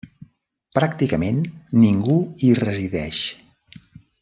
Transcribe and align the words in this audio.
Pràcticament 0.77 1.43
ningú 1.83 2.17
hi 2.47 2.51
resideix. 2.63 3.23